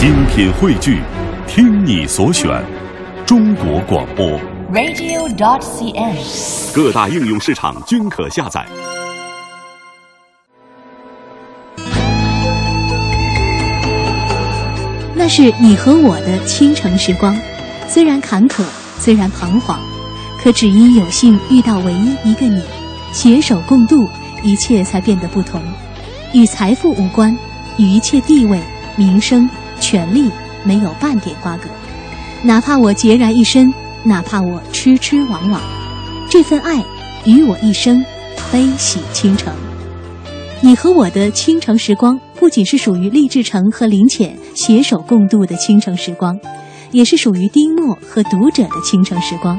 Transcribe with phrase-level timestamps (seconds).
[0.00, 1.02] 精品汇聚，
[1.46, 2.48] 听你所选，
[3.26, 4.26] 中国广播。
[4.72, 6.74] radio.dot.cn，。
[6.74, 8.66] 各大应用市场均可下载。
[15.14, 17.36] 那是你和我的倾城时光，
[17.86, 18.64] 虽然坎坷，
[18.98, 19.78] 虽然彷徨，
[20.42, 22.62] 可只因有幸遇到唯一一个你，
[23.12, 24.08] 携手共度，
[24.42, 25.60] 一切才变得不同。
[26.32, 27.36] 与财富无关，
[27.76, 28.58] 与一切地位、
[28.96, 29.46] 名声、
[29.80, 30.30] 权利
[30.64, 31.64] 没有半点瓜葛。
[32.42, 33.72] 哪怕我孑然一身，
[34.04, 35.60] 哪怕我痴痴往往，
[36.30, 36.82] 这份爱
[37.24, 38.04] 与我一生，
[38.52, 39.52] 悲喜倾城。
[40.62, 46.38] 你和我的倾城时光，不仅是属于励志成和林浅携手共度的倾城时光，
[46.90, 49.58] 也是属于丁墨和读者的倾城时光，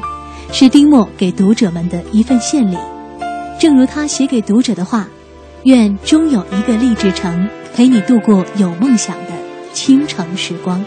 [0.52, 2.78] 是丁墨给读者们的一份献礼。
[3.60, 5.08] 正如他写给读者的话
[5.66, 9.31] ：“愿终有一个励志成陪你度过有梦想的
[9.74, 10.84] 倾城时光。”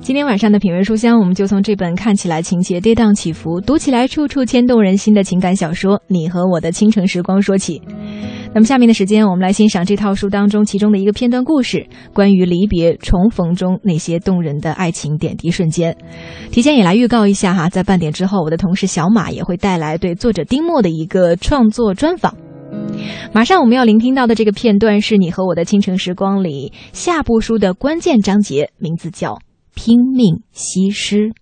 [0.00, 7.80] 今天晚上的品味书香，我们就从这本看起来情节跌宕起伏、读起来处处牵动人心的情感小说《你和我的倾城时光》说起。
[8.54, 15.96] 那么下面的时间，我们来欣赏这套书当中其中的一个片段故事，关于离别重逢中那些动人的爱情点滴瞬间。
[16.52, 22.36] 提前也来预告一下哈，在半点之后，我的同事小马也会带来对作者丁墨的一个创作专访。
[23.32, 29.38] 马上我们要聆听到的这个片段是你和我的倾城时光里下部书的关键章节，名字叫。
[29.74, 31.32] 拼命西施。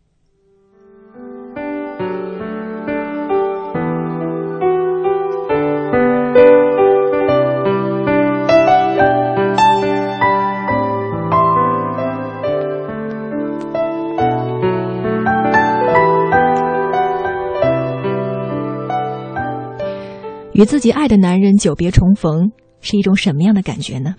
[20.62, 24.14] 与自己爱的男人久别重逢，是一种什么样的感觉呢？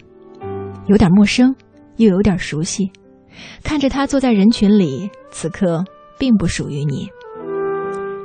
[0.88, 1.56] 有点陌生，
[1.96, 2.92] 又有点熟悉。
[3.64, 5.86] 看着他坐在人群里，此刻
[6.20, 7.08] 并不属于你，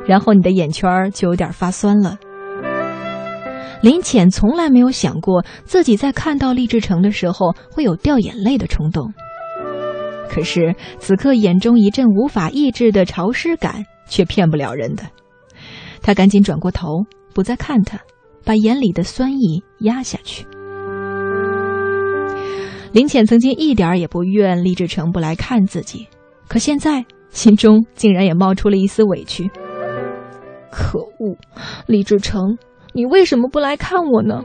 [0.04, 2.18] 然后你的眼圈就有点发酸了。
[3.82, 9.14] 林浅从来没有想过自己在看到厉志成的时候会有掉眼泪的冲动，
[10.28, 15.04] 可是此刻眼中一阵无法抑制的潮湿感却骗不了人的。
[16.02, 17.04] 他赶紧转过头，
[17.38, 17.96] 不再看他，
[18.44, 20.44] 把眼里的酸意压下去。
[22.90, 26.08] 林浅曾经一点也不怨厉志成不来看自己，
[26.48, 29.48] 可现在心中竟然也冒出了一丝委屈。
[30.72, 31.36] 可恶，
[31.86, 32.58] 厉志成，
[32.92, 34.42] 你为什么不来看我呢？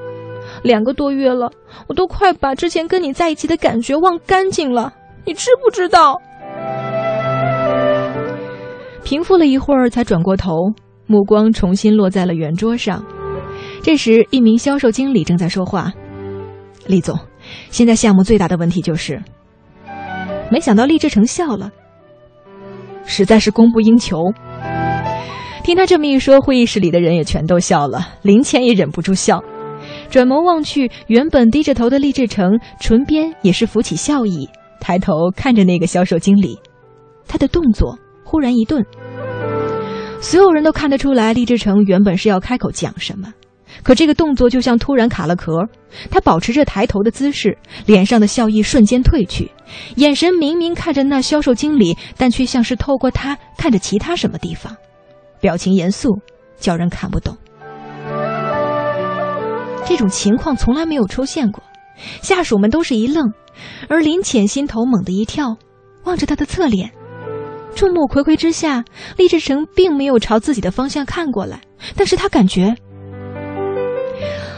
[0.62, 1.52] 两个多月了，
[1.88, 4.94] 我都快把之前跟你在一起的感觉忘干净了，
[5.26, 6.22] 你知不知道？
[9.04, 10.52] 平复了一会儿，才转过头，
[11.08, 13.04] 目光重新落在了圆桌上。
[13.82, 15.92] 这时，一名销售经理正在说话
[16.88, 17.18] ：“厉总。”
[17.70, 19.22] 现在项目最大的问题就是，
[20.50, 21.70] 没想到厉志成笑了，
[23.06, 24.18] 实在是供不应求。
[25.62, 29.44] 听他这么一说，会议室里的人也全都笑了，林倩也忍不住笑，
[30.10, 34.48] 转眸望去，原本低着头的厉志成唇边也是浮起笑意，
[34.80, 36.58] 抬头看着那个销售经理，
[37.28, 38.86] 他的动作忽然一顿，
[40.24, 43.34] 所有人都看得出来，厉志成原本是要开口讲什么。
[43.84, 45.68] 可这个动作就像突然卡了壳，
[46.10, 49.52] 他保持着抬头的姿势，脸上的笑意瞬间褪去，
[49.98, 54.74] 眼神明明看着那销售经理，但却像是透过他看着其他什么地方，
[55.42, 56.18] 表情严肃，
[56.58, 57.36] 叫人看不懂。
[59.86, 61.62] 这种情况从来没有出现过，
[62.22, 63.34] 下属们都是一愣，
[63.90, 65.58] 而林浅心头猛地一跳，
[66.06, 66.90] 望着他的侧脸，
[67.76, 68.84] 众目睽睽之下，
[69.18, 71.60] 厉志成并没有朝自己的方向看过来，
[71.96, 72.76] 但是他感觉。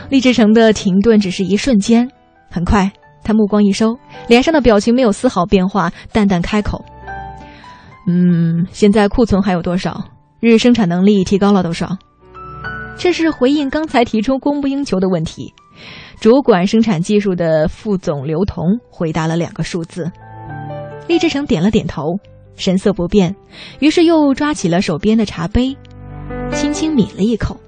[0.09, 2.09] 厉志成的停顿只是一瞬间，
[2.51, 2.91] 很快，
[3.23, 6.83] 他目光一收，脸上的表情没有丝毫变化，淡淡开口
[8.07, 10.05] ：“嗯，现在库存还有多少？
[10.39, 11.97] 日生产能力提高了多少？”
[12.97, 15.53] 这是回应刚才提出供不应求的问题。
[16.21, 20.09] 主管生产技术的副总刘彤回答了两个数字。
[21.07, 22.03] 厉志成点了点头，
[22.55, 23.35] 神色不变，
[23.79, 25.75] 于是又抓起了手边的茶杯，
[26.53, 27.59] 轻轻抿了一口。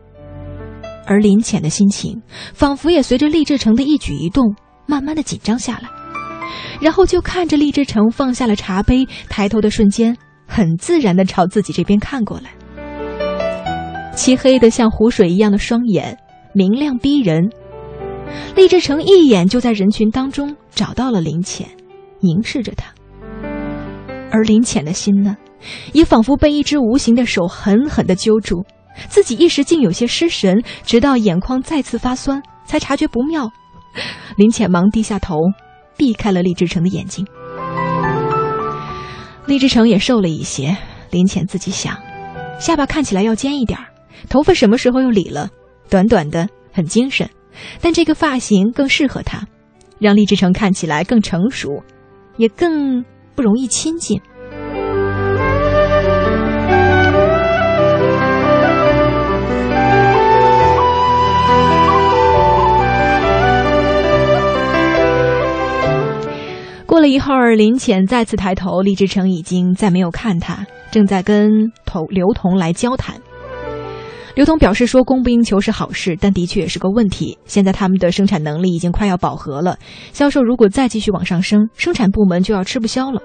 [1.05, 2.21] 而林浅的心情，
[2.53, 4.55] 仿佛也随着厉志成的一举一动，
[4.85, 5.89] 慢慢的紧张下来。
[6.81, 12.51] 然后就看着厉志成放下了茶杯，抬头的瞬间，很自然的朝自己这边看过来。
[14.15, 16.17] 漆黑的像湖水一样的双眼，
[16.53, 17.49] 明亮逼人。
[18.55, 21.67] 厉志成一眼就在人群当中找到了林浅，
[22.19, 22.93] 凝视着他。
[24.31, 25.35] 而林浅的心呢，
[25.93, 28.65] 也仿佛被一只无形的手狠狠的揪住。
[29.09, 33.49] 自己一时竟有些失神，直到眼眶再次发酸，才察觉不妙。
[34.37, 35.37] 林浅忙低下头，
[35.95, 37.25] 避开了厉志成的眼睛。
[39.45, 40.75] 厉志成也瘦了一些，
[41.11, 41.97] 林浅自己想，
[42.59, 43.85] 下巴看起来要尖一点儿，
[44.27, 45.49] 头发什么时候又理了？
[45.89, 47.29] 短短的，很精神，
[47.79, 49.47] 但这个发型更适合他，
[49.99, 51.81] 让厉志成看起来更成熟，
[52.35, 53.05] 也更
[53.37, 54.19] 不容易亲近。
[66.87, 73.15] 过了一会儿，林浅再次抬头，李志成已经再没有看他，正在跟头刘同来交谈。
[74.37, 77.35] 刘同表示说，供不应求是好事，但的确也是个问题。
[77.45, 79.79] 现在他们的生产能力已经快要饱和了，
[80.13, 83.19] 销售如果再继续往上升，生产部门就要吃不消了。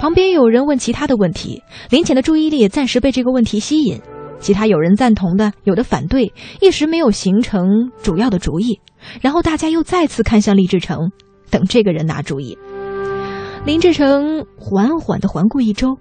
[0.00, 4.00] 旁边有人问其他的问题，林浅的注意力也暂时被这个问题吸引。
[4.40, 8.80] 其他有人赞同的，有的反对，一时没有形成主要的主意。
[9.20, 11.12] 然后大家又再次看向厉志成。
[11.48, 12.58] 等这个人拿主意。
[13.64, 15.96] 林志成缓缓地环顾一周，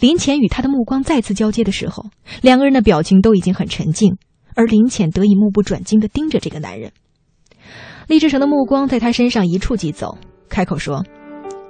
[0.00, 2.04] 林浅与他的目光再次交接的时候，
[2.40, 4.16] 两个人的表情都已经很沉静，
[4.54, 6.92] 而林浅得以目不转睛地盯着这个男人。
[8.08, 10.18] 厉志成的目光在他身上一触即走，
[10.48, 11.04] 开口说：“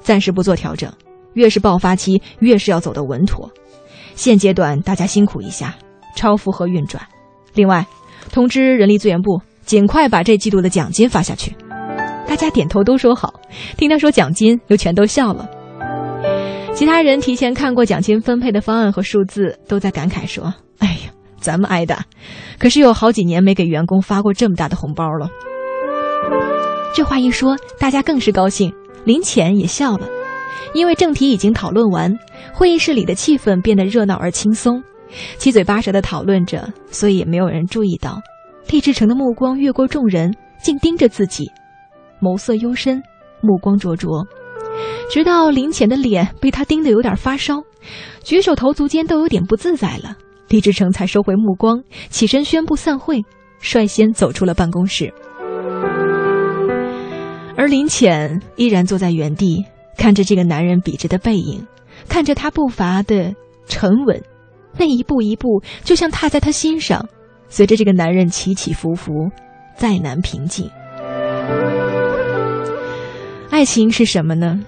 [0.01, 0.93] 暂时不做调整，
[1.35, 3.51] 越是爆发期，越是要走得稳妥。
[4.15, 5.77] 现阶段大家辛苦一下，
[6.17, 7.07] 超负荷运转。
[7.55, 7.87] 另外，
[8.31, 11.55] 通知人力资源部，尽快把这季度的奖金发下去。”
[12.27, 13.35] 大家点头都说好，
[13.77, 15.47] 听他说奖金，又全都笑了。
[16.75, 22.05] 其他人提前看过奖金分配的方案和数字，都在感慨说：“哎呀，咱们挨打，
[22.59, 25.29] 可是有好几年没给员工发过这么大的红包了。”
[26.95, 28.73] 这话一说，大家更是高兴，
[29.05, 30.09] 林浅也笑了，
[30.75, 32.13] 因为正题已经讨论完，
[32.53, 34.83] 会议室里的气氛变得热闹而轻松，
[35.39, 38.21] 七嘴八舌的讨论着，所以也没有人注意到，
[38.71, 41.51] 厉志成的目光越过众人，竟盯着自己。
[42.21, 43.03] 眸色幽深，
[43.41, 44.27] 目光灼灼，
[45.11, 47.63] 直到林浅的脸被他盯得有点发烧，
[48.23, 50.17] 举手投足间都有点不自在了。
[50.49, 53.23] 李志成才收回目光，起身宣布散会，
[53.61, 55.13] 率先走出了办公室。
[57.57, 59.65] 而林浅依然坐在原地，
[59.97, 61.67] 看着这个男人笔直的背影，
[62.09, 63.35] 看着他步伐的
[63.67, 64.23] 沉稳，
[64.79, 67.07] 那一步一步就像踏在他心上，
[67.49, 69.13] 随着这个男人起起伏伏，
[69.77, 70.71] 再难平静。
[73.63, 74.59] 爱情是什么呢？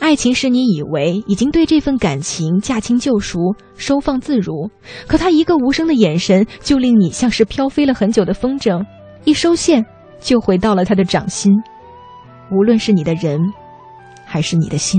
[0.00, 3.38] 爱情是你以为已经对这份感情驾轻就熟、
[3.76, 4.70] 收放自如，
[5.06, 8.82] 可他一个无声的眼神，就令你像是飘飞了很久的风筝，
[9.24, 9.84] 一收线
[10.18, 11.52] 就回到了他的掌心。
[12.50, 13.38] 无论是你的人，
[14.24, 14.98] 还是你的心。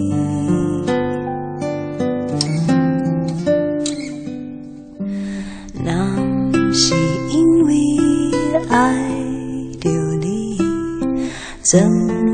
[11.71, 11.79] 怎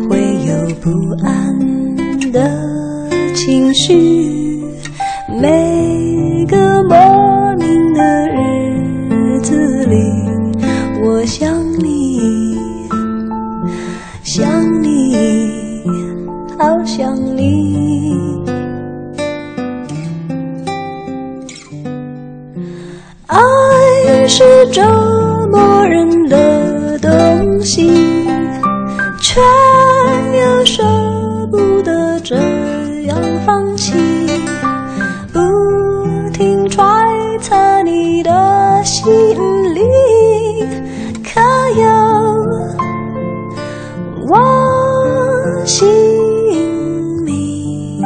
[0.10, 0.18] 会
[0.48, 0.90] 有不
[1.24, 1.60] 安
[2.32, 2.50] 的
[3.36, 4.17] 情绪？
[32.24, 32.36] 这
[33.04, 33.94] 样放弃
[35.32, 35.40] 不
[36.34, 36.84] 停揣
[37.40, 39.06] 测你的心
[39.76, 39.82] 理
[41.24, 41.40] 可
[41.80, 41.88] 有
[44.30, 45.88] 我姓
[47.24, 48.02] 名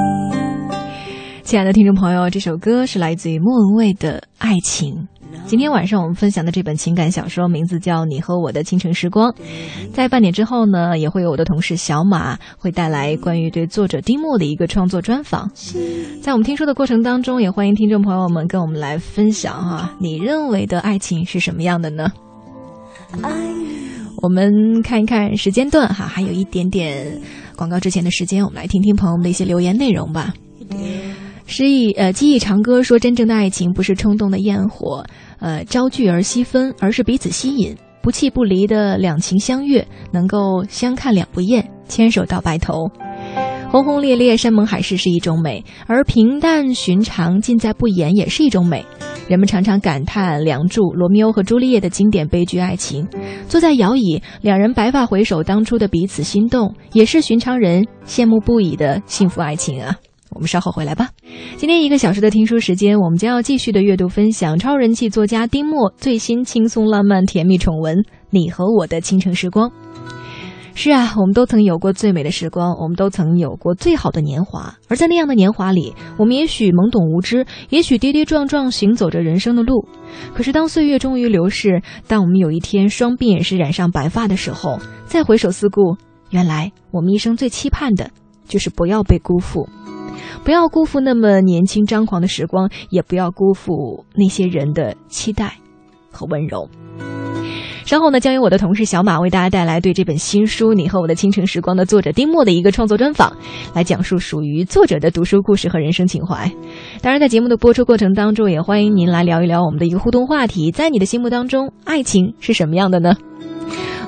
[1.44, 5.01] 亲爱的听众朋友这首歌是来自于莫文蔚的爱情。
[5.52, 9.30] 今天晚上我们分享的这本情感小说名字叫《你和我的倾城时光》。
[9.92, 15.52] 在半点之后呢，也会有我的同事小马会带来关于对作者丁墨的一个创作专访。
[16.22, 22.10] 在我们听说的过程当中，也欢迎听众朋友们跟我们来分享哈，你认为的爱情是什么样的呢？
[24.22, 27.20] 我们看一看时间段哈，还有一点点
[27.58, 30.34] 广告之前的时间，我们来听听朋友们的一些留言内容吧。
[31.48, 35.04] 诗意呃，记忆长歌说，真正的爱情不是冲动的焰火，
[35.42, 42.90] 呃，朝聚而夕分，而是彼此吸引，不弃不离的两情相悦，能够相看两不厌，牵手到白头。
[43.72, 48.86] 轰轰烈烈、山盟海誓是一种美，而平淡寻常、尽在不言也是一种美。
[49.28, 53.08] 人们常常感叹《梁祝》罗密欧和朱丽叶的经典悲剧爱情。
[53.48, 59.96] 坐在摇椅，两人白发回首当初的彼此心动，也是寻常人羡慕不已的幸福爱情啊。
[60.32, 61.10] 我们稍后回来吧。
[61.58, 67.98] 今天一个小时的听书时间，我们将要继续的阅读分享超人气作家丁墨最新轻松浪漫甜蜜宠文
[68.30, 69.70] 《你和我的倾城时光》。
[70.74, 74.74] 是啊，我们都曾有过最美的时光，我们都曾有过最好的年华。
[74.88, 79.86] 而在那样的年华里，我们也许懵懂无知，也许跌跌撞撞行走着人生的路。
[80.34, 85.98] 可是当岁月终于流逝，当我们有一天双鬓也是染上白发的时候，再回首四顾，
[86.30, 88.10] 原来我们一生最期盼的，
[88.48, 89.68] 就是不要被辜负。
[90.44, 95.54] 不要辜负那么年轻张狂的时光，也不要辜负那些人的期待
[96.12, 96.70] 和温柔。
[97.84, 103.36] 稍后呢，将由我的同事小马为大家带来对这本新书《你和我的倾城时光》的作者丁墨的一个创作专访，
[103.74, 106.50] 来讲述属于作者的读书故事和人生情怀。
[107.02, 113.16] 当然，在节目的播出过程当中，也欢迎您来聊一聊我们的一个互动话题：在你的心目当中，爱情是什么样的呢？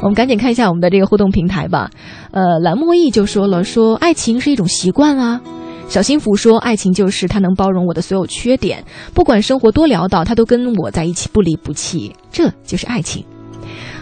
[0.02, 1.90] 我们赶紧看一下我们的这个互动平台吧。
[2.32, 5.42] 呃，蓝墨意就说了，说爱情是一种习惯啊。
[5.94, 8.84] 小幸福说，爱情就是他能包容我的所有缺点，
[9.14, 13.24] 不管生活多潦倒，他都跟我在一起不离不弃，这就是爱情。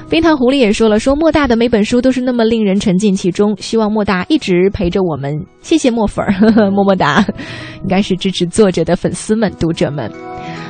[0.09, 5.37] 冰糖狐狸也说了，说莫大的每本书都是那么令人沉浸其中，希望莫大一直陪着我们。
[5.61, 7.25] 谢谢莫粉儿，么么哒，
[7.81, 10.09] 应该是支持作者的粉丝们、读者们。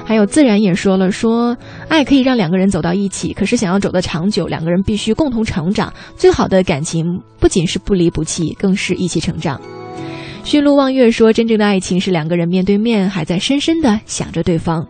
[0.04, 1.56] 还有自然也说了，说
[1.88, 5.94] 爱可以让两个人走到一起，可是想要走得长久，两个人必须共同成长。
[6.16, 7.06] 最好的感情
[7.40, 9.62] 不仅是不离不弃，更是一起成长。
[10.44, 14.86] 驯鹿望月说，真正的爱情是两个人面对面，还在深深的想着对方。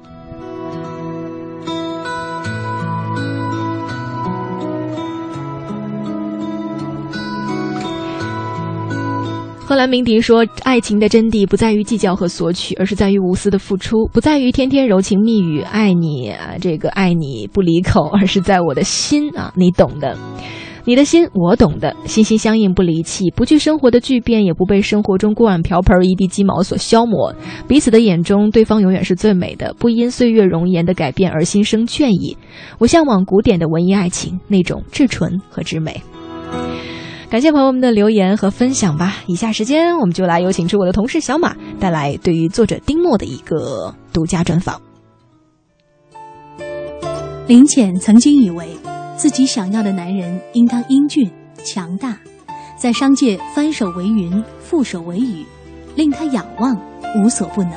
[9.64, 20.18] 赫兰明迪说：“爱情的真谛不在于计较和索取，而是在于无私的付出；不在于天天柔情蜜语，爱你啊，这个爱你不离口，而是在我的心啊，你懂的。
[20.86, 27.34] 你的心我懂的，心心相印不离弃，不惧生活的巨变，也不被生活中锅碗瓢盆一地鸡毛所消磨。
[27.68, 32.36] 彼此的眼中，对方永远是最美的，不因岁月容颜的改变而心生倦意。
[32.80, 36.02] 我向往古典的文艺爱情，那种至纯和至美。”
[37.30, 39.20] 感谢朋友们的留言和分享吧。
[39.26, 44.82] 以下时间，我们就来有请出我的同事小马，带来对于作者丁墨的一个独家专访。
[47.48, 48.68] 林浅曾经以为，
[49.22, 51.32] 自己想要的男人应当英俊、
[51.64, 52.20] 强大，
[52.76, 55.46] 在商界翻手为云，覆手为雨，
[55.96, 56.76] 令他仰望，
[57.16, 57.74] 无所不能。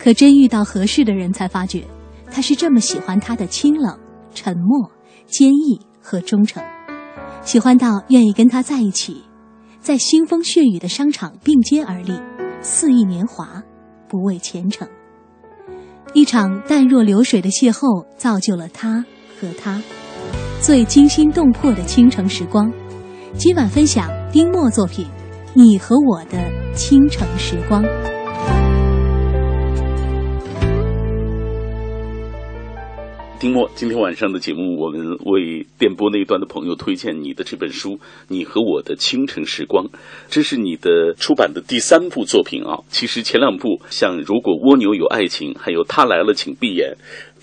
[0.00, 1.84] 可真遇到合适的人，才发觉，
[2.28, 3.96] 他是这么喜欢他的清冷、
[4.34, 4.90] 沉默、
[5.26, 6.60] 坚毅和忠诚。
[7.44, 9.22] 喜欢到愿意跟他在一起，
[9.78, 12.20] 在腥风血雨的商场并肩而立，
[12.60, 13.62] 肆意年华，
[14.08, 14.88] 不畏前程。
[16.14, 19.04] 一场淡若流水的邂逅，造就了他
[19.40, 19.80] 和他
[20.60, 22.72] 最惊心动魄的倾城时光。
[23.34, 25.04] 今晚分享丁墨作品
[25.54, 26.38] 《你和我的
[26.74, 27.82] 倾城时光》。
[33.38, 37.90] 丁墨，今天晚上的节目，我们为电波那一端的朋友推荐你的这本书
[38.28, 39.84] 《你和我的倾城时光》，
[40.28, 42.80] 这是你的出版的第三部作品啊。
[42.88, 46.94] 其实前两部像《如果蜗牛有爱情》，还有《他来了，请闭眼》，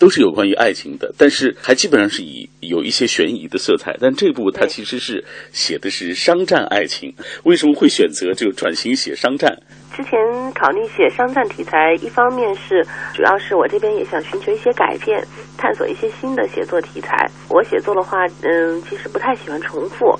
[0.03, 3.95] 都是有关于爱情的，但是还基本上是以有一些悬疑的色彩。
[4.01, 9.57] 但这部它其实是写的是商战爱情，为什么会选择就转型写商战？
[9.95, 10.19] 之前
[10.53, 15.25] 考虑写商战题材，一方面是主要是我这边也想寻求一些改变，
[15.57, 17.15] 探索一些新的写作题材。
[17.47, 20.13] 我写作的话，嗯，其实不太喜欢重复。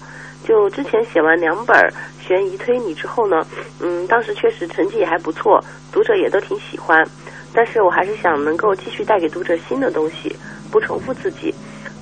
[0.46, 1.76] 就之前写完两本
[2.26, 3.46] 悬疑推理之后呢，
[3.82, 5.62] 嗯，当时确实成绩也还不错，
[5.92, 7.06] 读者也都挺喜欢。
[7.54, 10.36] 但是我还是想能够继续带给读者新的东西，
[10.72, 11.54] 不重复自己。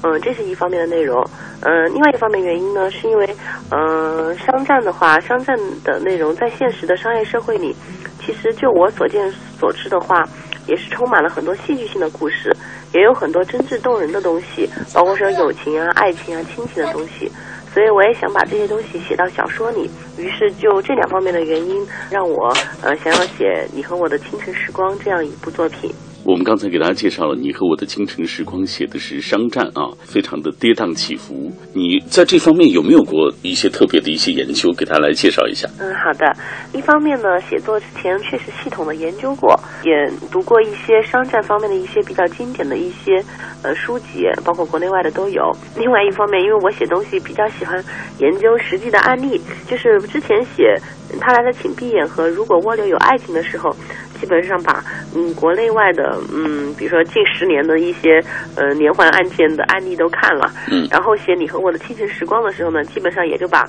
[0.04, 1.24] 嗯，这是一方面的内容。
[1.62, 3.36] 嗯，另外一方面原因呢，是因为，
[3.70, 7.76] 嗯，商战的话，商战的内容在现实的商业社会里，
[8.20, 10.28] 其实就我所见所知的话，
[10.68, 12.52] 也是充满了很多戏剧性的故事，
[12.94, 17.32] 也有很多真挚动人的东西，包括说友情啊、爱情啊、亲情的东西。
[17.74, 19.90] 所以我也想把这些东西写到小说里。
[20.18, 25.90] 于是就这两方面的原因，让我呃想要写《你和我的清晨时光》这样一部作品。
[26.24, 31.52] 我们刚才给大家介绍了你和我的倾城时光，写的是商战啊，非常的跌宕起伏。
[31.74, 34.72] 你在这方面有没有过一些特别的一些研究？
[34.74, 35.68] 给大家来介绍一下。
[35.80, 36.32] 嗯，好的。
[36.74, 39.92] 一方面呢，写作之前确实系统的研究过，也
[40.32, 43.24] 读过一些商战方面的一些比较经典的一些
[43.64, 45.52] 呃书籍，包括国内外的都有。
[45.76, 47.84] 另外一方面，因为我写东西比较喜欢
[48.20, 50.78] 研究实际的案例，就是之前写
[51.20, 53.76] 他来了请闭眼和如果蜗牛有爱情的时候。
[54.22, 54.84] 基本上把
[55.16, 58.24] 嗯国内外的嗯比如说近十年的一些
[58.56, 63.68] 呃连环案件的案例都看了，嗯，然后写你和我的清晨时光的时候呢，基本上也就把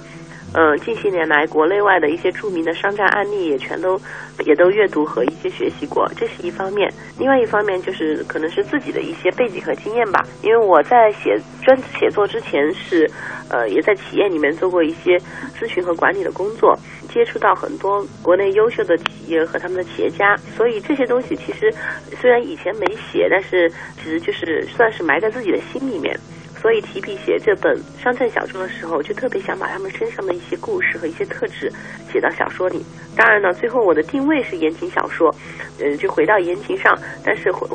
[0.52, 3.98] 呃近些年来国内外的一些著名的商战案例也全都
[4.44, 6.92] 也都阅读和一些学习过，这是一方面。
[7.18, 13.10] 另外一方面就是可能是自己的一些背景和经验吧，因为我在写专职写作之前是
[13.48, 15.16] 呃也在企业里面做过一些
[15.58, 16.78] 咨询和管理的工作。
[17.12, 21.72] 接触到很多国内优秀的企业和他们的企业家，所以这些东西其实
[22.20, 26.18] 虽然以前没写，但是其实就是算是埋在自己的心里面。
[26.60, 31.68] 所以提笔写这本商战小说的时候，就特别想把他们身上的一些故事和一些特质
[32.12, 32.84] 写到小说里。
[33.16, 35.34] 当然呢，最后我的定位是言情小说，
[35.80, 37.66] 嗯，就回到言情上，但是会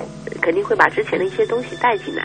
[0.41, 2.24] 肯定会把之前的一些东西带进来。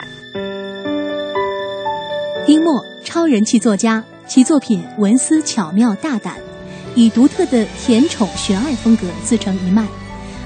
[2.47, 6.51] 丁墨，超人气作家，其作品文思巧妙大胆。
[6.94, 9.87] 以独特的甜宠悬爱风格自成一脉。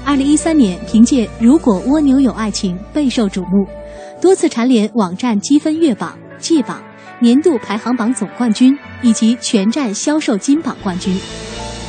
[0.05, 3.67] 二零一三年，凭借《如果蜗牛有爱情》备受瞩目，
[4.21, 6.81] 多次蝉联网站积分月榜、季榜、
[7.19, 11.19] 年度排行榜总冠军以及全站销售金榜冠军。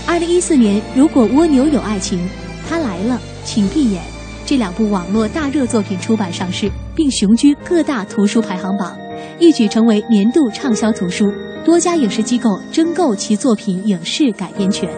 [0.06, 2.18] 二零一四年，《如果蜗牛有爱情》、
[2.68, 4.02] 《他来了，请闭眼》
[4.44, 8.96] 这两部网络大热作品出版上市，并雄居各大图书排行榜，
[9.38, 11.30] 一举成为年度畅销图书。
[11.68, 14.88] 多家影视机构争购其作品影视改编权。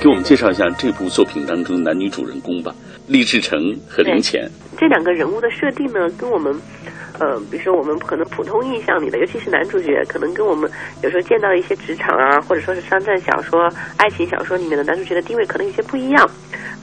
[0.00, 2.72] 给我们介绍一下这部作品当中男女主人公吧，
[3.08, 4.48] 厉志成和林浅。
[4.78, 6.54] 这两个人物的设定呢，跟我们，
[7.18, 10.70] 呃，比如说我们可能普通印象里的，尤其是男主角，可能跟我们
[11.02, 16.30] 有时候见到一些职场啊，或者说是商战小说、爱情小说里面的男主角的地位，可能有些不一样。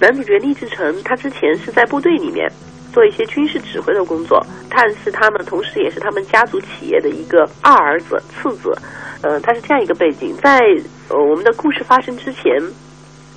[0.01, 2.45] 男主角厉志成，他之前是在部队里面。
[2.93, 8.71] 做一些军事指挥的工作，他是他们，同时也是他们家族企业的一个二儿子、次子，
[9.21, 10.35] 呃，他是这样一个背景。
[10.37, 10.59] 在
[11.09, 12.53] 呃我们的故事发生之前，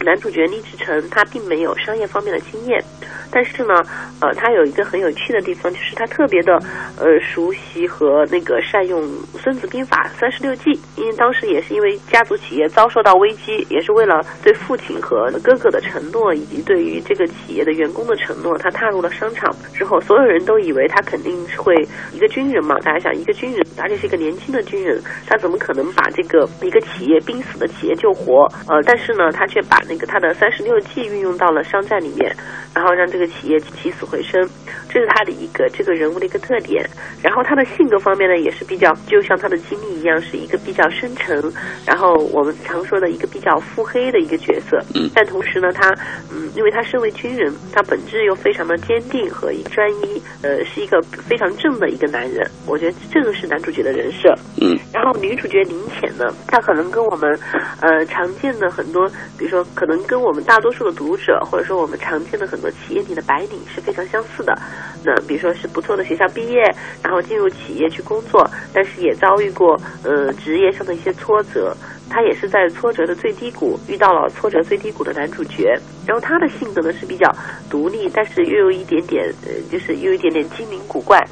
[0.00, 2.82] 男主角李志成他并没有商业方面的经验。
[3.30, 3.74] 但是呢，
[4.20, 6.58] 呃，他有一个很有趣的地方，就是他特别的，
[6.98, 9.02] 呃，熟悉和那个善用
[9.38, 10.72] 《孙子兵法》三十六计。
[10.96, 21.72] 因为当时也是因为家族企业遭受到危机，也是为了对父亲和哥哥的承诺，以及对于这个企业的员工的承诺，他踏入了商场之后，所有人都以为他肯定是会
[22.12, 22.76] 一个军人嘛。
[22.80, 28.48] 大家想，一个军人，而且是一个年轻的军人，他怎么可能把这个一个企业濒死的企业救活？
[28.66, 32.34] 呃，但是呢，他却把那个他的三十六计运用到了商战里面，
[32.74, 33.19] 然后让这。
[33.26, 34.48] 企业起死回生，
[34.88, 36.88] 这是他的一个这个人物的一个特点。
[37.22, 41.42] 然后他的性格方面呢，也是比较就像他的经历一样，是一个比较深沉，
[41.85, 44.78] 然后我们常说的一个比较腹黑的一个角色。
[44.94, 45.11] 嗯。
[45.14, 45.90] 但同时呢，他
[46.33, 52.48] 嗯，因为他身为军人，他本质又非常的坚定和专一，呃，是一个非常正的一个男人。
[52.66, 54.35] 我觉得这个是男主角的人设。
[54.62, 54.78] 嗯。
[54.92, 57.38] 然后女主角林浅呢，她可能跟我们
[57.83, 59.06] 呃常见的很多，
[59.37, 63.00] 比如说可能跟我们大多数的读者，或者说我们常见的很多企业。
[63.10, 64.56] 你的白领是非常相似的，
[65.04, 66.62] 那比如说是不错的学校毕业，
[67.02, 71.76] 然后进入企业去工作，但是也遭遇过呃职业上的一些挫折。
[72.12, 77.32] 他也是在挫折的最低谷遇到了挫折最低谷的男主角，然后他的性格呢是比较
[77.70, 81.24] 独立，但是又有一点点呃，就是又有一点点精灵古怪，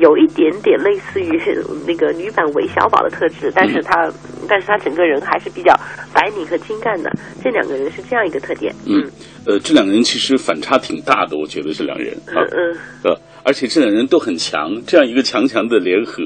[0.00, 1.40] 有一点点类似于
[1.86, 4.10] 那个女版韦小宝的特质，但是他
[4.48, 5.74] 但是他整个人还是比较
[6.12, 7.10] 白领和精干的。
[7.42, 8.74] 这两个人是这样一个特点。
[8.86, 9.04] 嗯，
[9.46, 16.22] 呃，这两个人其实反差挺大的，我觉得这两人啊，嗯，呃，而且这两人都很强，这样一个强强的联合，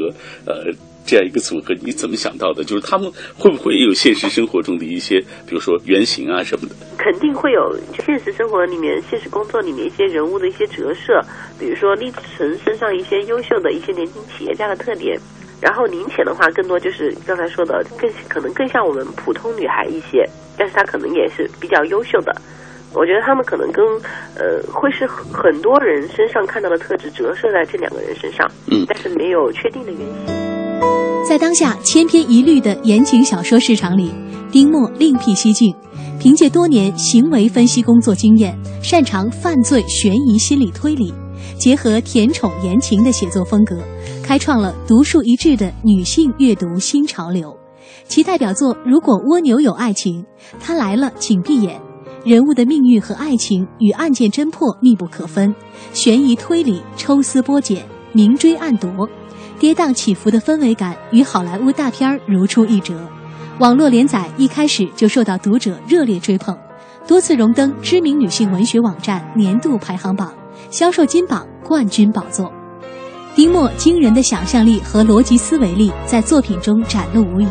[0.47, 0.73] 呃。
[1.07, 2.65] 这样一个组合，你怎么想到的？
[2.65, 6.75] 就是他们会不会有现实生活中的一些，比如说原型啊什么的？
[6.99, 11.23] 肯定会有，就现实生活里面、现实工作里面一些人物的一些折射，
[11.59, 15.17] 比如说厉志成身上一些优秀的一些年轻企业家的特点，
[15.61, 22.35] 然后林浅的话，更多就是刚才说的，更可能更像我们普通女孩一些，但是她可能也是比较优秀的。
[22.95, 23.85] 我觉得他们可能跟
[24.37, 30.46] 呃会是很多人身上看到的特质折射在这两个人身上，嗯，但是没有确定的原型。
[31.29, 34.11] 在当下千篇一律的言情小说市场里，
[34.51, 35.75] 丁墨另辟蹊径，
[36.19, 41.13] 凭借多年行为分析工作经验，擅长犯罪悬疑心理推理，
[41.59, 43.77] 结合甜宠言情的写作风格，
[44.23, 47.55] 开创了独树一帜的女性阅读新潮流。
[48.07, 50.23] 其代表作《如果蜗牛有爱情》，
[50.61, 51.81] 他来了，请闭眼。
[52.25, 55.55] 人物的命运和爱情与案件侦破密不可分，
[55.93, 59.09] 悬疑推理抽丝剥茧，明追暗夺，
[59.59, 62.95] 跌宕起伏的氛围感与好莱坞大片如出一辙。
[63.59, 66.57] 网络连载一开始就受到读者热烈追捧，
[67.07, 70.35] 多次荣登知名女性文学网站年度排行榜，
[70.71, 72.53] 销售金榜冠军宝座。
[73.35, 77.47] 丁墨惊人的想象力和逻辑思维力在作品中展露无遗。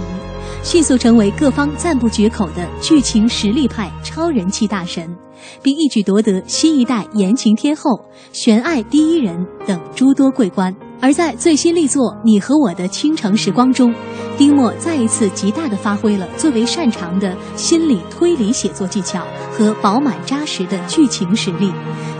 [0.64, 5.16] 迅速成为各方赞不绝口的剧情实力派超人气大神，
[5.62, 10.76] 并一举夺得新一代言情天后、悬爱第一人等诸多桂冠。
[11.02, 13.94] 而在最新力作《你和我的倾城时光》中，
[14.38, 21.72] 丁墨再一次极大的发挥了最为擅长的心理推理写作技巧和饱满扎实的剧情实力，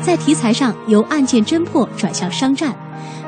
[0.02, 2.76] 在题材上由案件侦破转向商战，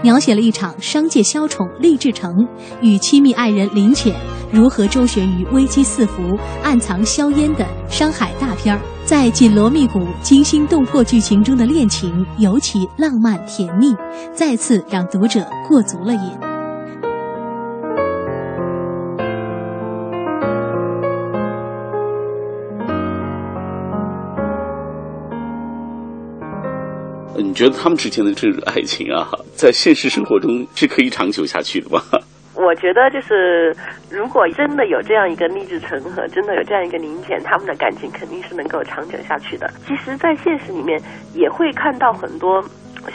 [0.01, 2.33] 描写了一场商界枭宠厉志成
[2.81, 4.15] 与亲密爱人林浅。
[4.51, 13.93] 如何周旋于危机四伏、暗藏硝烟的商海大片儿，在紧锣密鼓、惊心动魄剧情中的恋情尤其浪漫甜蜜，
[14.33, 16.56] 再次让读者过足了瘾。
[27.57, 31.99] 觉得他们之间的这种爱情啊， 在现实生活中是可以长久下去的吗？
[32.53, 33.75] 我觉得就是，
[34.11, 39.67] 如果真的有这样一个励志成和真的有这样一个林浅，他们的感情肯定是能够长久下去的。
[39.87, 41.01] 其实，在现实里面
[41.33, 42.63] 也会看到很多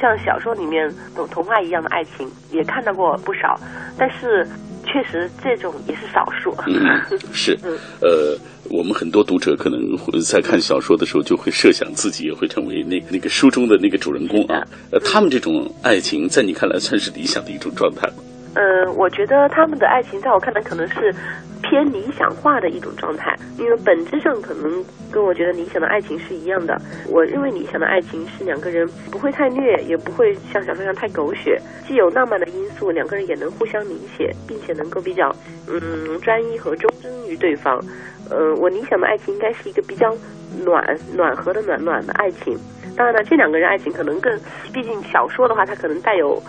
[0.01, 3.59] 像小说里面童童话一样的爱情，也看到过不少。
[3.99, 4.47] 但是，
[4.85, 6.55] 确实这种也是少数。
[6.67, 7.01] 嗯，
[7.33, 7.59] 是。
[8.01, 8.37] 呃，
[8.71, 9.81] 我们很多读者可能
[10.23, 14.63] 在看小说的时候，就会设想自己也会成为那那个书中的那个主人公啊。
[14.91, 18.15] 呃，他们这种爱情，在你看来算是理想的一种状态吗？
[18.55, 21.15] 呃，我觉得他们的爱情在我看来可能是
[21.63, 26.79] 偏理想化的一种状态，因为本质上可能跟我觉得理想的爱情是一样的。
[27.09, 35.35] 我认为理想的爱情是两个人不会太虐，也不会像小说一样太狗血，既有浪漫的因素，两个人也能互相理解，并且能够比较
[35.67, 37.83] 嗯专一和忠贞于对方。
[38.31, 40.15] 呃，我理想的爱情应该是一个比较
[40.63, 42.59] 暖暖和的暖暖的爱情。
[42.97, 44.39] 当然了，这两个人爱情可能更，
[44.75, 46.43] 毕竟小说的话，它可能带有。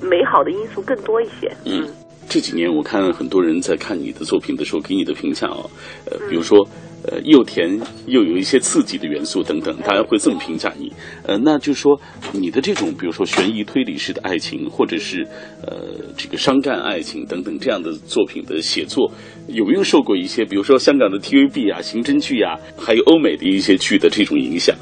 [0.00, 1.50] 美好的因素更多一些。
[1.64, 1.86] 嗯，
[2.28, 5.64] 这几年我看很多人在看你的作品的时候给你的评价啊，
[6.10, 6.58] 呃，比如说，
[7.06, 10.90] 呃，又甜又有一些刺激的元素等等，大家会这么评价你。
[11.24, 11.98] 呃，那就是说
[12.32, 15.26] 你的这种，比如说悬疑推理式的爱情，或者是
[15.66, 19.10] 呃这个商战爱情等等这样的作品的写作，
[19.48, 24.74] 有没有受过一些，比如说香港的 TVB 啊、刑侦剧啊，还有欧美的一些剧的这种影响？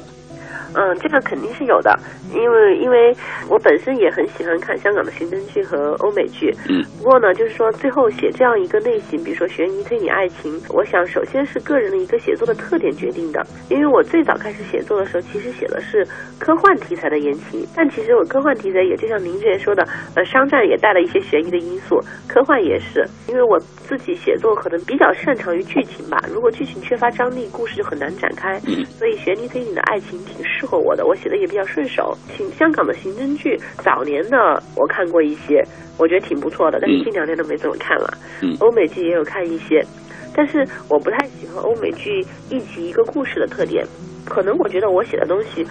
[0.75, 1.97] 嗯，这个肯定是有的，
[2.33, 3.15] 因为因为
[3.49, 6.51] 我本身也很喜欢看香港的刑侦剧和欧美剧。
[6.69, 6.83] 嗯。
[6.97, 13.41] 不过呢，就是说最后写这样一个类型，比如说悬疑、推理、爱情，我想首先是个人的一个写作的特点决定的。
[13.69, 16.05] 因为我最早开始写作的时候，其实写的是
[16.39, 19.83] 科幻题材的言情，但其实我科幻题材也就像您之前说的，
[20.15, 23.05] 呃，商战也带了一些悬疑的因素，科幻也是。
[23.27, 28.59] 因为我自己写作可能比较擅长于剧情吧，如果剧情缺乏张力，故事就很难展开。
[28.65, 28.83] 嗯。
[28.85, 32.17] 所以悬疑推理的爱情挺适合我的，我写的也比较顺手。
[32.35, 35.61] 请香港的刑侦剧，早年的我看过一些，
[35.97, 38.09] 我觉得挺不错的，但是近两年都没怎么看了。
[38.41, 38.55] 嗯。
[38.59, 39.85] 欧美剧也有看一些，
[40.33, 43.85] 但是我不太喜欢欧美剧一集一个故事的特点，
[44.25, 45.65] 可能我觉得我写的东西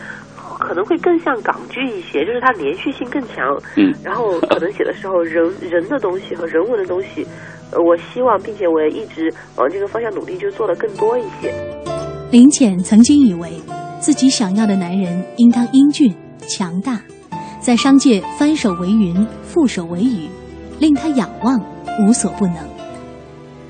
[0.60, 3.58] 可能会更像港剧一些，就是它连续性更强。
[3.76, 3.92] 嗯。
[4.04, 7.26] 然后可能写的时候人人的东西和人文的东西。
[7.72, 11.52] 呃，我希望，并且我也一直往这个方向努力，就做的更多一些。
[12.30, 13.50] 林浅曾经以为
[13.98, 16.14] 自己想要的男人应当英俊、
[16.46, 17.02] 强大，
[17.60, 20.28] 在商界翻手为云，覆手为雨，
[20.78, 21.58] 令他仰望，
[22.06, 22.56] 无所不能。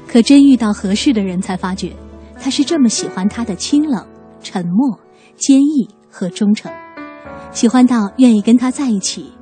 [0.08, 1.92] 可真遇到合适的人，才发觉
[2.40, 4.06] 他是这么喜欢他的清冷、
[4.40, 4.98] 沉默、
[5.36, 6.70] 坚毅和忠诚，
[7.52, 9.32] 喜欢到愿意跟他在一起，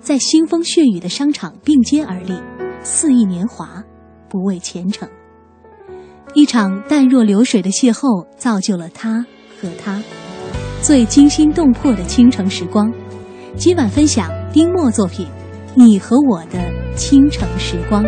[0.00, 2.34] 在腥风血雨的商场并肩而立，
[2.82, 3.82] 肆意年华。
[4.34, 5.08] 不畏前程，
[6.34, 9.24] 一场淡若流水的邂逅，造就了他
[9.62, 10.02] 和他
[10.82, 12.92] 最惊心动魄的倾城时光。
[13.56, 15.24] 今晚分享丁墨作品
[15.76, 16.58] 《你和我的
[16.96, 18.02] 倾城时光》。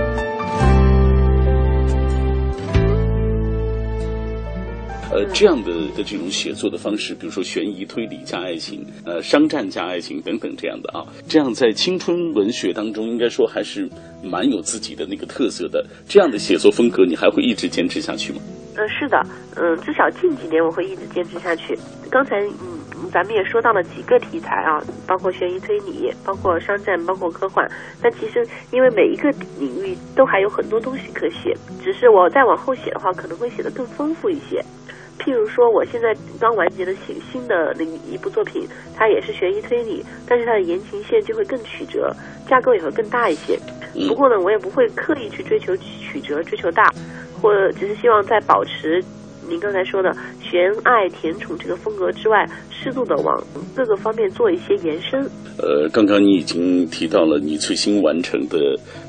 [5.16, 13.88] 呃，这样的的这种写作的方式，比如说悬疑推理加爱情，呃，商战加爱情等等这样的啊，这样在青春文学当中，应该说还是
[14.22, 15.82] 蛮有自己的那个特色的。
[16.06, 18.40] 这样的写作风格，你还会一直坚持下去吗？
[18.76, 19.16] 嗯，是的，
[19.56, 21.74] 嗯，至少近几年我会一直坚持下去。
[22.10, 27.66] 刚才嗯，咱们也说到了几个题材啊，包括悬疑推理，包括商战，包括科幻。
[28.02, 34.62] 那其实因为每一个领域都还有很多东西可写，只是我再往后写的话，可能会写得更丰富一些。
[35.18, 42.14] 譬如说，我现在刚完结的新新的那一部作品，它也是悬疑推理，但是它的言情线就会更曲折，
[42.48, 43.58] 架构也会更大一些。
[44.06, 46.84] 不过呢，我也不会刻意去追求曲折，追求大。
[47.42, 49.02] 或者只是希望在保持
[49.46, 53.42] 您刚才说的悬爱甜宠这个风格之外，适度的往
[53.74, 55.22] 各个方面做一些延伸。
[55.58, 58.58] 呃，刚刚你已经提到了你最新完成的。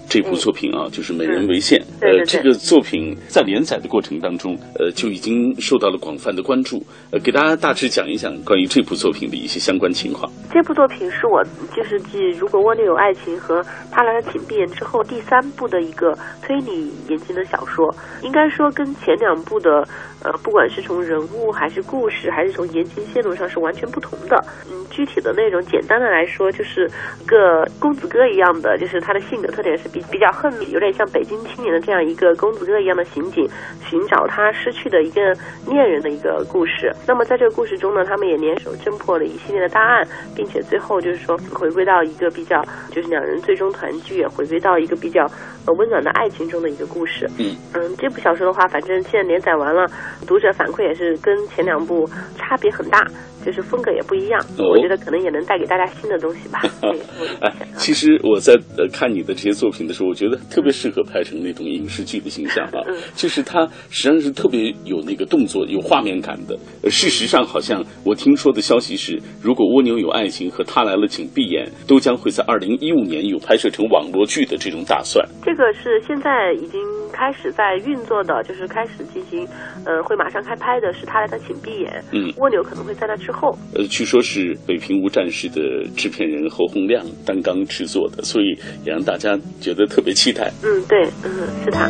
[0.09, 1.77] 这部作品啊，就是《美人为馅》。
[1.99, 6.81] 呃，这个作品在连载的过程当中，呃，就已经受到了广泛的关注。
[7.11, 10.31] 呃，给大家大致讲一讲关于这部作品的一些相关情况。
[10.51, 11.43] 这部作品是我
[11.75, 17.93] 就是继《如果蜗牛有爱情》和《他来了请闭眼》之后第三部的一个推理言情的小说。
[18.23, 19.87] 应该说，跟前两部的
[20.23, 24.43] 呃，不管是从人物还是故事，还是从言情线路上是完全不同的。
[24.71, 26.89] 嗯，具体的内容，简单的来说，就是
[27.21, 30.03] 一个公子哥一样的，就是他的性格特点是比。
[30.09, 33.47] 比较恨，有点像北京青年的这样一个公子哥一样的刑警，
[33.81, 35.33] 寻找他失去的一个
[35.65, 36.93] 恋人的一个故事。
[37.07, 45.25] 那么在这个故事中呢，他们也联手侦破了一系列的大案，并且最后就是说回归到一个比较，就是两人最终团聚，回归到一个比较
[45.65, 47.25] 呃温暖的爱情中的一个故事。
[47.39, 49.89] 嗯嗯，这部小说的话，反正现在连载完了，
[50.27, 53.07] 读者反馈也是跟前两部差别很大。
[53.47, 56.59] 就是风格也不一样，我觉得可能也能带给大家新的东西吧。
[57.39, 62.83] 哎，其实我在呃看你的这些作品的时候，我觉得特别适合拍成那种影视剧的形象啊。
[63.15, 66.59] 就是它实际上是特别有那个动作、有画面感的。
[66.89, 75.25] 事实上，好像我听说的消息是，如果蜗牛有爱情和他来了请闭眼，都将会在二零一五年有拍摄成网络剧的这种打算。
[75.41, 76.81] 这个是现在已经
[77.13, 79.47] 开始在运作的，就是开始进行，
[79.85, 82.03] 呃，会马上开拍的，是他来了请闭眼。
[82.11, 83.57] 嗯，蜗牛可能会在那之后。
[83.73, 88.45] 呃，据说是《北平无战事》的制片人侯洪亮担纲制作的，所以
[88.83, 90.51] 也让大家觉得特别期待。
[90.63, 91.89] 嗯，对，嗯，是他。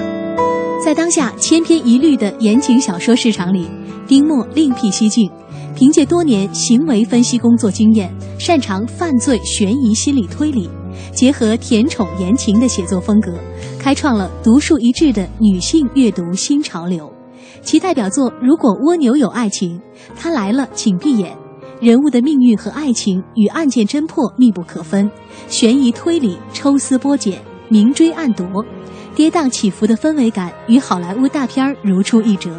[0.84, 3.68] 在当下千篇一律的言情小说市场里，
[4.08, 5.30] 丁墨另辟蹊径，
[5.76, 10.70] 凭借多年行为分析工作经验，擅长犯罪悬疑心理推理，
[11.14, 13.34] 结合甜宠言情的写作风格，
[13.80, 17.12] 开创了独树一帜的女性阅读新潮流。
[17.62, 19.80] 其代表作《如果蜗牛有爱情》，
[20.16, 21.36] 他来了，请闭眼。
[21.80, 25.10] 人物的命运和爱情与案件侦破密不可分，
[25.48, 27.40] 悬疑推理、抽丝剥茧、
[27.70, 28.66] 明追暗夺，
[29.14, 32.50] 跌宕起伏的氛围感与好莱坞大片如出一辙。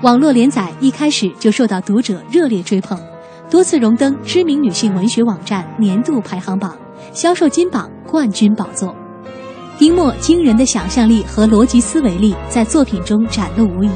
[0.00, 2.98] 网络连载一开始就受到读者热烈追捧，
[3.50, 6.74] 多次荣登知名女性文学网站年度排行榜，
[7.12, 8.94] 销售金榜冠军宝座。
[9.76, 13.90] 丁墨惊人的想象力和逻辑思维力在作品中展露无遗。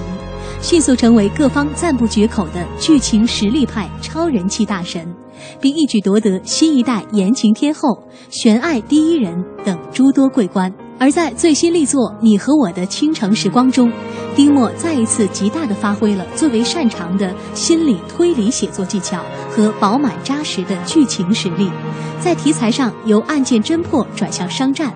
[0.61, 5.15] 迅速成为各方赞不绝口的剧情实力派超人气大神，
[5.61, 10.73] 并一举夺得新一代言情天后、悬爱第一人等诸多桂冠。
[11.01, 13.91] 而在最新力作《你和我的倾城时光》中，
[14.35, 21.71] 丁墨再一次极大地发挥了最为擅长的心理推理写作技巧和饱满扎实的剧情实力，
[22.19, 24.93] 在题材上由案件侦破转向商战。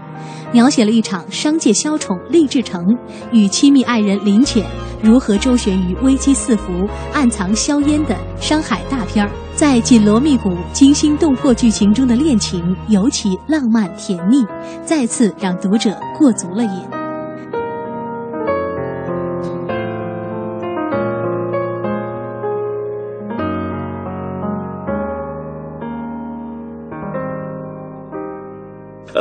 [0.52, 2.84] 描写了一场商界枭宠厉志成
[3.30, 4.62] 与亲密爱人林浅
[5.02, 14.46] 如何周旋于危机四伏、暗藏硝烟的商海大片儿，在紧锣密鼓、惊心动魄剧情中的恋情尤其浪漫甜蜜，
[14.84, 17.01] 再次让读者过足了瘾。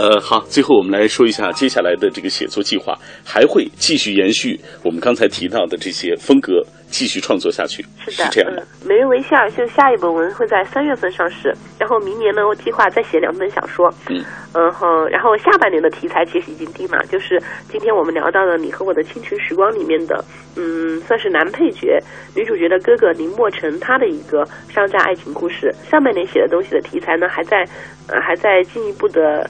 [0.01, 7.85] 呃，好，最后我们来说一下接下来的这个写作计划，还会继续延续我们刚才提到的这些风格，继续创作下去。
[7.99, 8.65] 是的，是这样的。
[8.83, 13.93] 美人微笑就下一本文会在三月份上市，然后明年呢，我计划再写两本小说。
[14.09, 20.25] 嗯，嗯后然后下半年的题材其实已经定了，就是今天我们聊到的《你和我的青春时光》里面的，
[20.57, 21.99] 嗯，算是男配角，
[22.35, 25.71] 女主角的哥哥林墨尘他的一个商战爱情故事。
[25.87, 27.59] 上半年写的东西的题材呢，还在，
[28.07, 29.47] 呃，还在进一步的。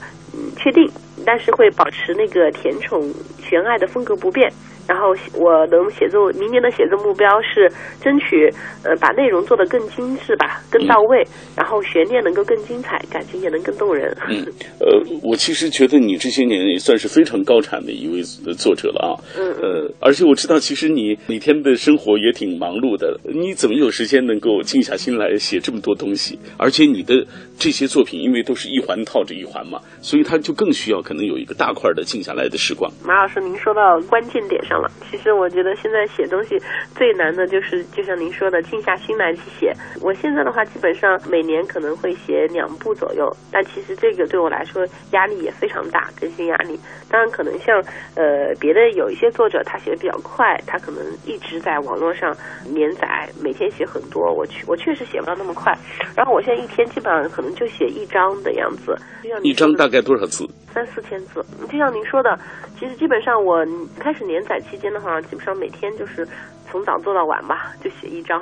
[0.51, 0.89] 嗯，确定，
[1.25, 3.01] 但是会保持那个甜宠
[3.41, 4.51] 悬爱的风格不变。
[4.87, 5.09] 然后
[5.39, 8.51] 我能写作明年的写作目标是争取
[8.83, 14.11] 呃把内容做得更精致吧，更到位，然后悬念能够更精彩，感情也能更动人。
[14.27, 14.43] 嗯，
[14.79, 18.21] 呃，我其实觉得你这些年也算是非常高产的一位
[18.55, 19.13] 作者了啊。
[19.37, 26.37] 嗯呃，而且我知道，其实你每天的生活也挺忙碌的，你怎么有时间能够静下心来写这么多东西？
[26.57, 27.25] 而且你的
[27.62, 32.91] 这些作品，因为都是一环套着一环嘛，所以它就更需要可能有一个大块的静下来的时光。
[33.06, 34.89] 马老师，您说到关键点上了。
[35.08, 36.58] 其实我觉得现在写东西
[36.95, 39.71] 最难的就是，就像您说的，静下心来去写。
[40.02, 46.80] 我现在的话，基本上每年可能会写两部左右，但其实这个对我来说压力也非常大，更新压力。
[47.12, 47.78] 当然，可能像
[48.15, 52.36] 呃别的有一些作者，他写的比较快，他可能一直在网络上
[52.74, 54.34] 连载，每天写很多。
[54.34, 55.71] 我确我确实写不到那么快。
[56.15, 58.97] 然后我现在一天基本上可能就写一张的样子。
[59.43, 60.47] 一张大概多少字？
[60.73, 61.45] 三四千字。
[61.69, 62.37] 就像您说的，
[62.79, 63.65] 其实基本上我
[63.99, 66.27] 开始连载期间的话，基本上每天就是
[66.69, 68.39] 从早做到晚吧，就写一张。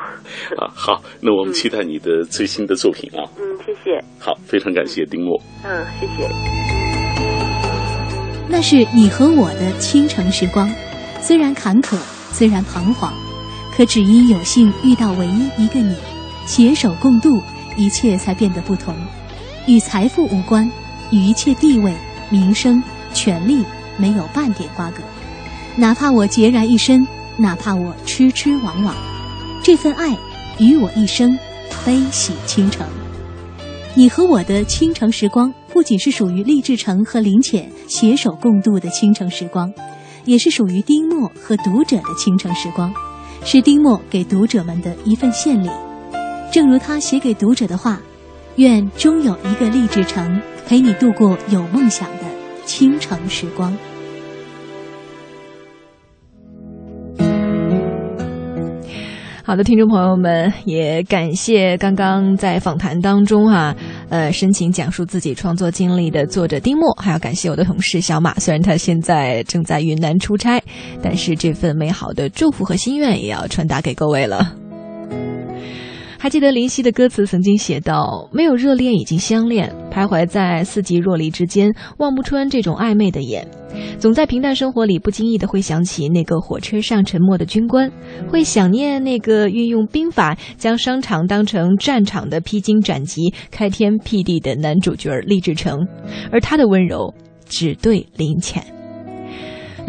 [0.58, 3.28] 啊，好，那我们期待你的最新的作品啊。
[3.40, 4.02] 嗯，谢谢。
[4.20, 5.40] 好，非常感谢丁墨。
[5.64, 6.30] 嗯，谢谢。
[8.52, 10.68] 那是你和我的倾城时光，
[11.22, 11.96] 虽然坎坷，
[12.32, 13.14] 虽然彷徨，
[13.76, 15.96] 可只因有幸遇到唯一一个你，
[16.48, 17.40] 携手共度，
[17.80, 18.94] 一切才变得不同。
[19.66, 20.70] 与财富无关，
[21.12, 21.94] 与一切地位、
[22.30, 23.64] 名声、权力
[23.98, 24.98] 没有半点瓜葛。
[25.76, 28.94] 哪怕我孑然一身，哪怕我痴痴往往，
[29.64, 30.18] 这份爱
[30.58, 31.38] 与我一生，
[31.86, 32.86] 悲喜倾城。
[33.96, 39.72] 你和我的倾城时光，不仅是属于励志城和林浅携手共度的倾城时光，
[40.26, 42.94] 也是属于丁墨和读者的倾城时光，
[43.44, 45.70] 是丁墨给读者们的一份献礼。
[46.52, 48.00] 正如他写给读者的话。
[48.56, 52.24] 愿终有一个励志城陪你度过有梦想的
[52.66, 53.74] 倾城时光。
[59.46, 63.74] 好的，听众朋友们，也感谢刚刚在访谈当中哈，
[64.10, 68.34] 呃，深情讲述自己创作经历的作者丁墨，还要感谢我的同事小马。
[68.40, 70.62] 虽然他现在正在云南出差，
[71.02, 74.54] 但是这份美好的祝福和心愿也要传达给各位了。
[76.22, 83.48] 还记得林夕的歌词曾经写道：“没有热恋已经相恋，徘徊在四季若离之间，望不穿这种暧昧的眼。
[83.98, 87.90] 总在平淡生活里不经意的会想起那个火车上沉默的军官，
[88.28, 95.88] 会想念那个运用兵法将商场当成战场的披荆斩棘、开天辟地的男主角励志成，
[96.34, 97.14] 而他的温柔
[97.48, 98.62] 只对林浅。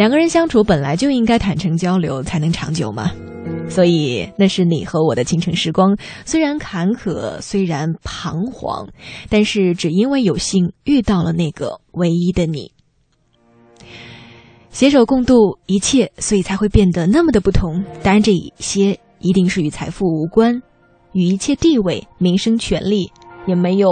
[0.00, 3.12] 两个人相处本来就应该坦诚交流，才能长久嘛。”
[3.68, 5.94] 所以，那是你和我的倾城时光。
[6.24, 8.88] 虽然坎坷，虽然彷徨，
[9.28, 12.72] 但是只因为有幸遇到了那个唯一的你，
[14.70, 17.84] 携手共度一切，所以才会变得那么的不同。
[18.02, 20.62] 当然，这一些一定是与财富无关，
[21.12, 23.12] 与一切地位、名声、权利
[23.46, 23.90] 也没有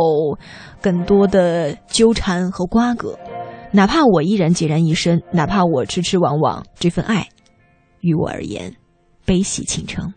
[0.80, 3.14] 更多的纠缠和瓜葛。
[3.72, 7.28] 哪怕我依然孑然一身，哪怕我痴痴往往，这份爱，
[8.00, 8.74] 于我而言。
[9.26, 10.14] 悲喜倾城，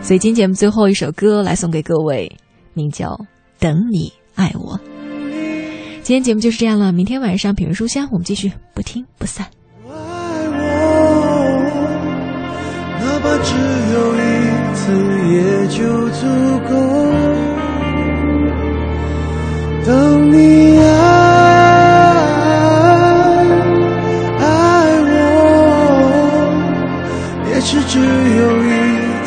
[0.00, 2.30] 所以今天节目最后一首歌来送给各位，
[2.74, 3.08] 名叫
[3.58, 4.78] 《等你爱我》。
[6.02, 9.48] 今天节目就是这样了，明天晚上品味书香，我们继续不听不散。
[9.88, 10.54] 爱我，
[13.00, 13.56] 哪怕只
[13.92, 14.24] 有一
[14.76, 14.92] 次
[15.34, 16.24] 也就足
[16.68, 16.70] 够。
[19.84, 21.25] 等你爱。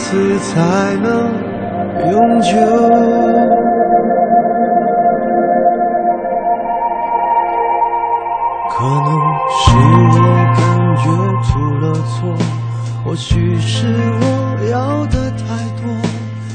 [0.09, 1.07] 次才能
[2.11, 2.49] 永久。
[8.71, 9.07] 可能
[9.53, 9.61] 是
[10.15, 10.17] 我
[10.57, 10.59] 感
[10.95, 11.05] 觉
[11.43, 12.09] 出了错，
[13.05, 13.85] 或许是
[14.19, 14.25] 我
[14.71, 15.43] 要的太
[15.79, 15.85] 多。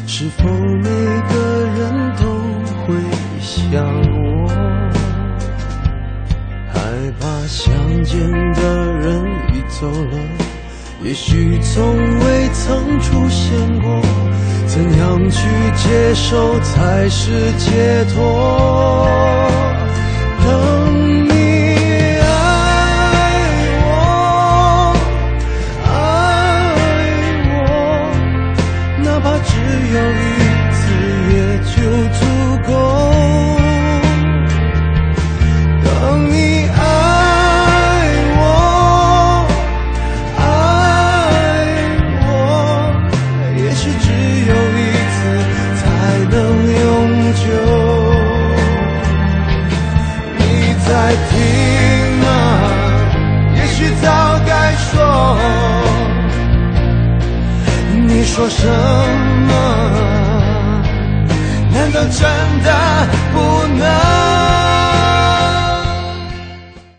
[0.04, 0.88] 是否每
[1.28, 1.32] 个
[1.76, 2.22] 人都
[2.82, 2.84] 会
[3.38, 4.50] 想我？
[6.72, 6.74] 害
[7.20, 8.18] 怕相见
[8.54, 8.60] 的
[8.94, 10.43] 人已走了。
[11.02, 14.00] 也许从未曾出现过，
[14.66, 15.38] 怎样去
[15.76, 19.48] 接受才是解脱？